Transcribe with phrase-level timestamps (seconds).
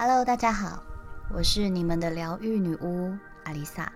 [0.00, 0.80] Hello，大家好，
[1.34, 3.12] 我是你们的疗愈女巫
[3.42, 3.92] 阿丽萨。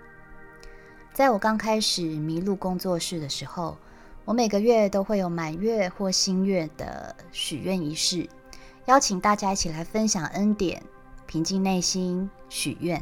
[1.13, 3.77] 在我刚开始麋鹿工作室的时候，
[4.25, 8.29] 我每个月都会有满月或新月的许愿仪式，
[8.87, 10.83] 邀请大家一起来分享恩典，
[11.25, 13.01] 平静内心，许愿。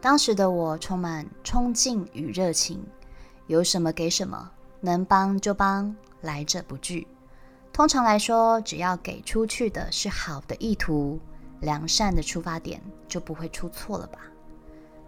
[0.00, 2.84] 当时的我充满冲劲与热情，
[3.46, 4.50] 有什么给什么，
[4.80, 7.06] 能帮就帮，来者不拒。
[7.72, 11.20] 通常来说，只要给出去的是好的意图。
[11.60, 14.20] 良善的出发点就不会出错了吧？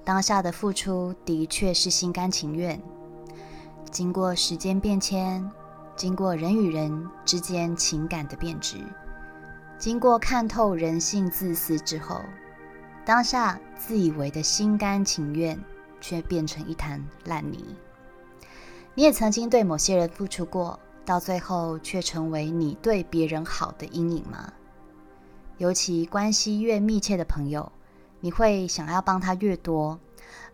[0.05, 2.81] 当下的付出的确是心甘情愿。
[3.91, 5.51] 经过时间变迁，
[5.97, 8.77] 经过人与人之间情感的变质，
[9.79, 12.21] 经过看透人性自私之后，
[13.05, 15.59] 当下自以为的心甘情愿，
[16.01, 17.77] 却变成一滩烂泥。
[18.95, 24.53] 你也曾经对某些人付出过，到最后却成为你对别人好的阴影吗？
[25.59, 27.71] 尤其关系越密切的朋友，
[28.21, 29.99] 你会想要帮他越多，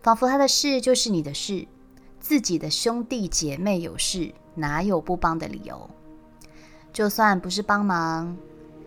[0.01, 1.67] 仿佛他的事就是你的事。
[2.19, 5.87] 自己的兄弟姐妹有事，哪有不帮的理由？
[6.91, 8.35] 就算不是帮忙，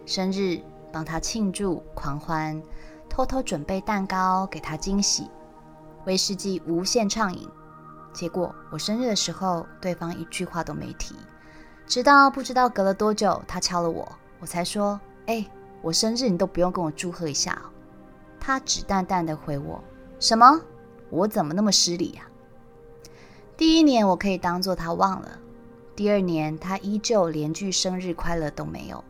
[0.06, 2.60] 生日帮他庆祝狂欢，
[3.08, 5.30] 偷偷准备蛋糕给他惊喜，
[6.04, 7.48] 威士忌无限畅饮。
[8.12, 11.14] 结果我生日的时候，对方一句话都没提，
[11.86, 15.48] 直到不知道隔了多久，他敲了我，我才说：“哎。”
[15.88, 17.62] 我生日你都不用跟我祝贺一下，
[18.38, 19.82] 他只淡淡的回我
[20.20, 20.60] ：“什么？
[21.08, 22.28] 我怎么那么失礼呀？”
[23.56, 25.38] 第一年我可以当做他忘了，
[25.96, 29.02] 第二年他依旧连句生日快乐都没有。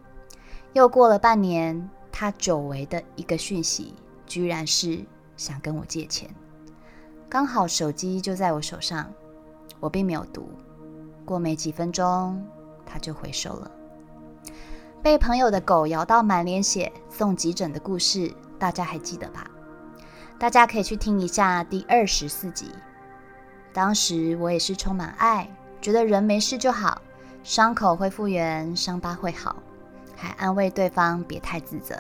[0.73, 5.05] 又过了半年，他久违的一个讯息，居然是
[5.37, 6.31] 想跟我借钱。
[7.29, 9.13] 刚好手机就在我手上，
[9.81, 10.49] 我并没有读。
[11.25, 12.41] 过没几分钟，
[12.87, 13.69] 他就回收了。
[15.03, 19.49] 被朋友的狗咬到满脸血，送急诊的故事，大家还记得吧？
[20.39, 22.71] 大家可以去听一下第二十四集。
[23.73, 25.49] 当时我也是充满爱，
[25.81, 27.01] 觉得人没事就好，
[27.45, 29.57] 伤口会复原，伤疤会好，
[30.17, 31.97] 还安慰对方别太自责。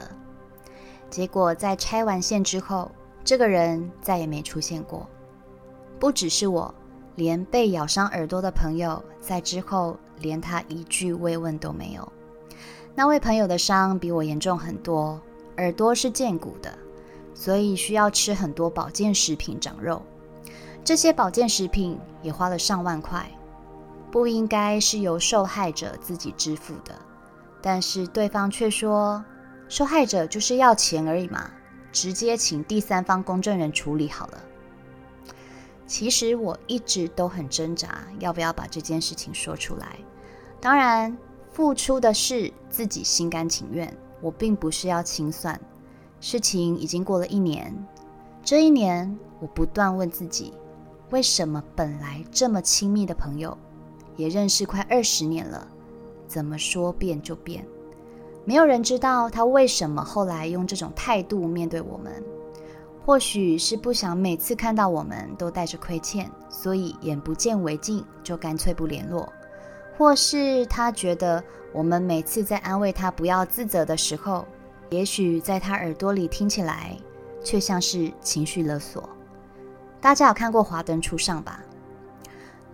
[1.08, 2.90] 结果在拆完线之后，
[3.24, 5.08] 这个人再也没出现过。
[6.00, 6.74] 不只是我，
[7.14, 12.12] 连被咬伤耳朵的朋友，在之后连他一句慰问都没有。
[12.98, 15.20] 那位朋友的伤比我严重很多，
[15.58, 16.76] 耳朵是见骨的，
[17.32, 20.02] 所以需要吃很多保健食品长肉。
[20.82, 23.30] 这些保健食品也花了上万块，
[24.10, 26.92] 不应该是由受害者自己支付的，
[27.62, 29.24] 但是对方却说
[29.68, 31.48] 受害者就是要钱而已嘛，
[31.92, 34.42] 直接请第三方公证人处理好了。
[35.86, 39.86] 其实我一直都很挣扎，要不要把这件事情说出来。
[40.60, 41.16] 当然。
[41.58, 45.60] 付出的是自己心甘情愿，我并不是要清算。
[46.20, 47.76] 事情已经过了一年，
[48.44, 50.52] 这一年我不断问自己：
[51.10, 53.58] 为什么本来这么亲密的朋友，
[54.14, 55.66] 也认识快二十年了，
[56.28, 57.66] 怎么说变就变？
[58.44, 62.22] 没有人知道他为什么后来用这种态度面对我们。
[63.04, 69.28] 或许是不想每次看到我们都带着亏欠，所以眼不见为净，就干脆不联络。
[69.98, 71.42] 或是他觉得
[71.72, 74.46] 我们每次在安慰他不要自责的时候，
[74.90, 76.96] 也许在他耳朵里听起来
[77.42, 79.10] 却像是情绪勒索。
[80.00, 81.60] 大家有看过《华灯初上》吧？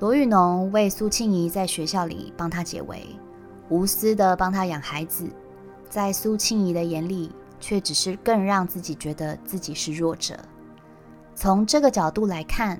[0.00, 3.06] 罗玉农为苏庆怡在学校里帮他解围，
[3.70, 5.26] 无私的帮他养孩子，
[5.88, 10.36] 在苏庆怡的眼里，却只是更让自己觉得自己是弱者。
[11.34, 12.78] 从这个角度来看，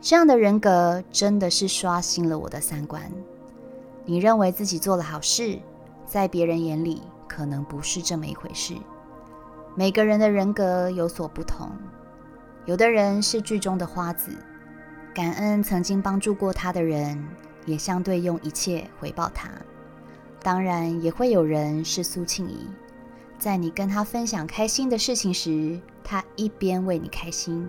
[0.00, 3.00] 这样的人格真的是刷新了我的三观。
[4.08, 5.58] 你认为自己做了好事，
[6.06, 8.74] 在别人眼里可能不是这么一回事。
[9.74, 11.72] 每个人的人格有所不同，
[12.64, 14.30] 有的人是剧中的花子，
[15.12, 17.20] 感恩曾经帮助过他的人，
[17.66, 19.50] 也相对用一切回报他。
[20.40, 22.68] 当然，也会有人是苏庆怡，
[23.40, 27.68] 在你跟他分享开心的事情时，他一边为你开心，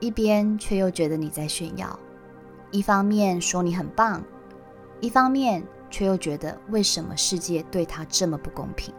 [0.00, 1.98] 一边却又觉得你在炫耀，
[2.70, 4.24] 一方面说你很棒。
[5.00, 8.94] 一方面却又觉得，为什么世界对他这么不公平？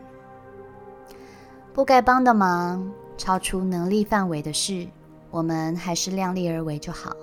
[1.74, 4.88] 不该帮的忙，超出能力范围的事，
[5.30, 7.16] 我们还是量力而为就好。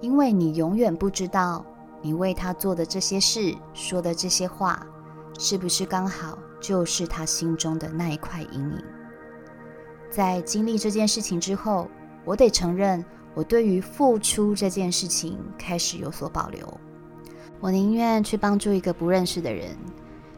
[0.00, 1.64] 因为你永远不知道，
[2.02, 4.86] 你为他做的这些事，说的这些话，
[5.38, 8.84] 是不是刚好就是他心中的那一块阴影。
[10.10, 11.88] 在经历这件事情之后，
[12.24, 13.04] 我得承认，
[13.34, 16.80] 我对于付出这件事情开始有所保留。
[17.60, 19.76] 我宁愿去帮助一个不认识的人，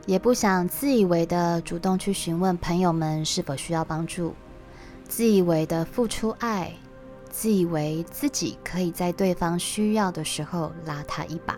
[0.06, 4.34] 也不想自以为的主动去询问朋友们是否需要帮助。
[5.08, 6.72] 自以为的付出爱，
[7.30, 11.56] 自以为自己可以在对方需要的时候拉他一把，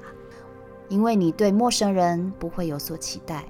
[0.89, 3.45] 因为你对陌生人不会有所期待，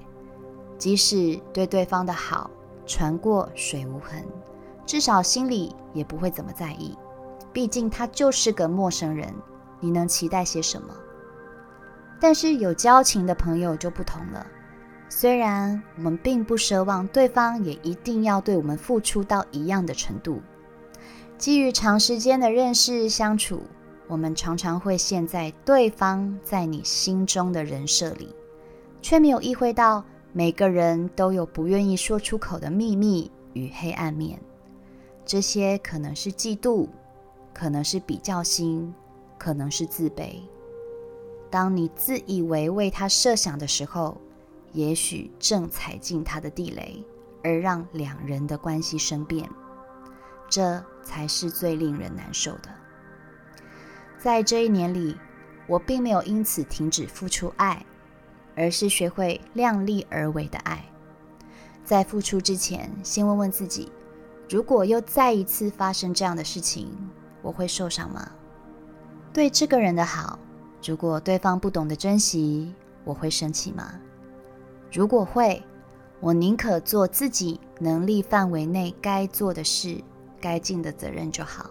[0.77, 2.49] 即使对对方的好
[2.85, 4.25] 船过水无痕，
[4.85, 6.97] 至少心里也不会怎么在意，
[7.51, 9.33] 毕竟他就是个陌生人，
[9.79, 10.93] 你能期待些什么？
[12.19, 14.45] 但是有交情的朋友就不同了。
[15.07, 20.41] 虽然我们并不奢望对方也一定要对我们付出到一样的程度，
[21.37, 23.63] 基于长时间的认识相处，
[24.07, 28.35] 我们常常会陷在对方在你心中的人设里，
[29.01, 34.39] 却没有意会到每个人都有不愿意说出口的秘密与黑暗面。
[35.25, 36.87] 这些可能是嫉妒，
[37.53, 38.93] 可能是比较心，
[39.39, 40.41] 可能是自卑。
[41.49, 44.19] 当你自以为为他设想的时候，
[44.71, 47.03] 也许正踩进他的地雷，
[47.43, 49.49] 而让两人的关系生变，
[50.47, 52.69] 这才是最令人难受的。
[54.17, 55.17] 在这一年里，
[55.65, 57.83] 我并没有因此停止付出爱，
[58.55, 60.85] 而是学会量力而为的爱。
[61.83, 63.91] 在付出之前，先问问自己：
[64.47, 66.95] 如果又再一次发生这样的事情，
[67.41, 68.29] 我会受伤吗？
[69.33, 70.37] 对这个人的好，
[70.83, 72.73] 如果对方不懂得珍惜，
[73.03, 73.93] 我会生气吗？
[74.91, 75.61] 如果会，
[76.19, 80.01] 我宁可做自己能力范围内该做的事、
[80.39, 81.69] 该尽的责任就好，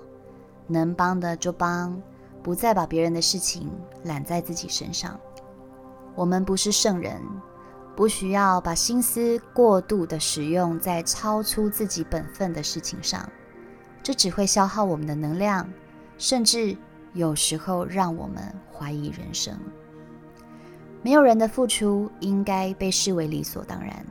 [0.67, 2.01] 能帮的就帮，
[2.43, 3.71] 不再把别人的事情
[4.05, 5.19] 揽在自己身上。
[6.15, 7.21] 我们不是圣人，
[7.97, 13.29] 不需要把心思过度的使用在超出自己本分的事情上，
[14.03, 15.69] 这只会消耗我们的能量，
[16.17, 16.77] 甚至
[17.15, 19.57] 有时候让我们怀疑人生。
[21.03, 24.05] 没有人的付出应该被视为理所当然，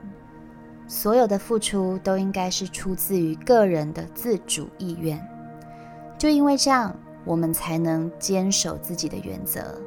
[0.87, 5.21] 所有的付出都应该是出自于个人的自主意愿。
[6.17, 6.95] 就因为这样，
[7.25, 9.79] 我们才能坚守自己的原则，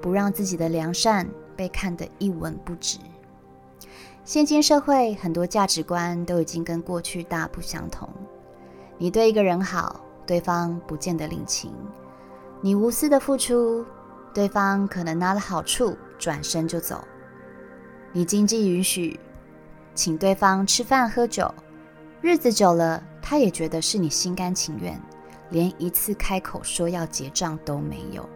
[0.00, 1.26] 不让自己的良善
[1.56, 2.98] 被看得一文不值。
[4.24, 8.08] 现今社会很多价值观都已经跟过去大不相同。
[8.98, 11.72] 你对一个人好，对方不见得领情；
[12.62, 13.84] 你无私的付出。
[14.32, 17.04] 对方可能拿了好处，转身就走。
[18.12, 19.20] 你经济允许，
[19.94, 21.54] 请对方吃饭喝酒，
[22.22, 24.98] 日子久了，他也觉得是你心甘情愿，
[25.50, 28.26] 连一次开口说要结账都没有。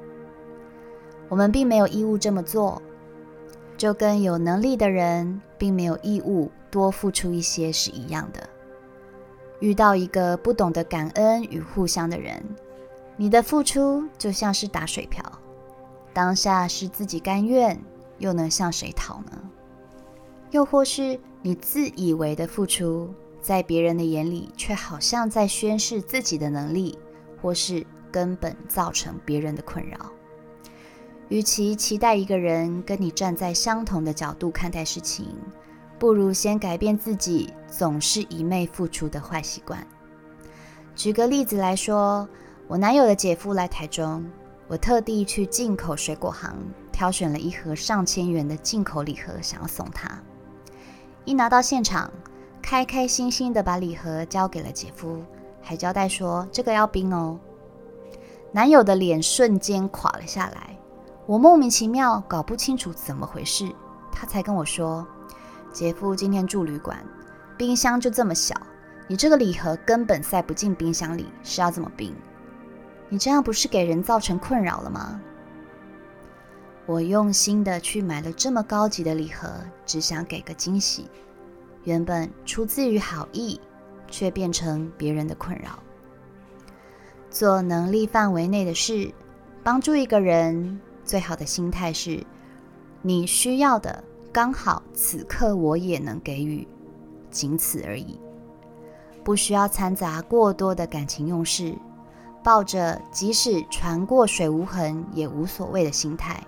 [1.30, 2.82] 我们并没有义务这么做，
[3.78, 8.46] 就跟有能力的人并没有义务多付出一些是一样的。
[9.60, 12.42] 遇到一个不懂得感恩与互相的人，
[13.16, 15.22] 你的付出就像是打水漂。
[16.12, 17.78] 当下是自己甘愿，
[18.18, 19.42] 又能向谁讨呢？
[20.50, 26.98] 又或是你自以为的付出，在别人的眼里却好像在宣示自己的能力，
[27.42, 30.12] 或是根本造成别人的困扰。
[31.28, 35.26] 与其期待一个人跟你站在相同的角度看待事情，
[35.98, 39.84] 不如先改变自己总是一昧付出的坏习惯。
[40.94, 42.26] 举个例子来说，
[42.68, 44.24] 我男友的姐夫来台中。
[44.68, 46.56] 我特地去进口水果行
[46.90, 50.20] 挑选了一盒上千元的进口礼盒，想要送他。
[51.24, 52.10] 一拿到现场，
[52.60, 55.22] 开开心心的把礼盒交给了姐夫，
[55.62, 57.38] 还交代说这个要冰哦。
[58.50, 60.76] 男友的脸瞬间垮了下来，
[61.26, 63.72] 我莫名其妙搞不清楚怎么回事，
[64.10, 65.06] 他才跟我说，
[65.72, 66.98] 姐夫今天住旅馆，
[67.56, 68.56] 冰箱就这么小，
[69.06, 72.12] 你这个礼盒根本塞不进冰箱里，是要怎么冰？
[73.08, 75.20] 你这样不是给人造成困扰了吗？
[76.86, 79.48] 我用心的去买了这么高级的礼盒，
[79.84, 81.08] 只想给个惊喜。
[81.84, 83.60] 原本出自于好意，
[84.08, 85.78] 却变成别人的困扰。
[87.30, 89.12] 做能力范围内的事，
[89.62, 92.24] 帮助一个人，最好的心态是：
[93.02, 96.66] 你需要的刚好此刻我也能给予，
[97.30, 98.18] 仅此而已，
[99.24, 101.76] 不需要掺杂过多的感情用事。
[102.46, 106.40] 抱着即使船过水无痕也无所谓的心态，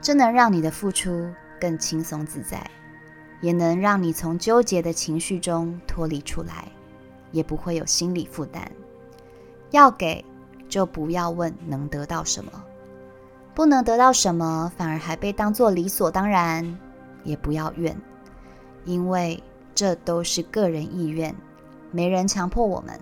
[0.00, 2.70] 这能让你的付出更轻松自在，
[3.42, 6.66] 也能让你从纠结的情绪中脱离出来，
[7.30, 8.72] 也不会有心理负担。
[9.70, 10.24] 要给
[10.66, 12.50] 就不要问能得到什么，
[13.54, 16.78] 不能得到什么反而还被当作理所当然，
[17.22, 17.94] 也不要怨，
[18.86, 19.42] 因为
[19.74, 21.36] 这都是个人意愿，
[21.90, 22.98] 没人强迫我们。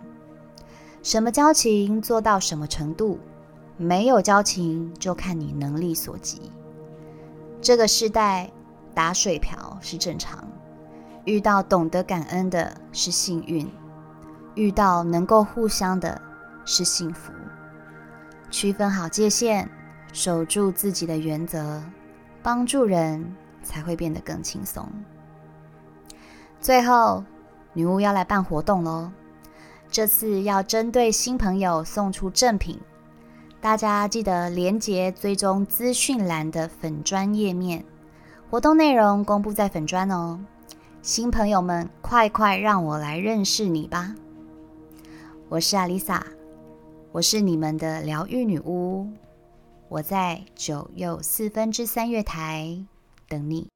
[1.02, 3.18] 什么交情做到什么程度？
[3.78, 6.52] 没有交情就看你能力所及。
[7.62, 8.50] 这个时代
[8.94, 10.46] 打水漂是正常，
[11.24, 13.66] 遇到懂得感恩的是幸运。
[14.54, 16.20] 遇到能够互相的
[16.66, 17.32] 是幸福。
[18.50, 19.66] 区分好界限，
[20.12, 21.82] 守住自己的原则，
[22.42, 24.86] 帮助人才会变得更轻松。
[26.60, 27.24] 最后，
[27.72, 29.10] 女巫要来办活动喽！
[29.90, 32.78] 这次要针对新朋友送出赠品，
[33.60, 37.84] 大家记得连接追踪资讯栏的粉砖页面，
[38.48, 40.38] 活动内容公布在粉砖哦。
[41.02, 44.14] 新朋友们，快快让我来认识你吧！
[45.48, 46.24] 我是阿丽萨，
[47.10, 49.08] 我是你们的疗愈女巫，
[49.88, 52.78] 我在九又四分之三月台
[53.26, 53.70] 等你。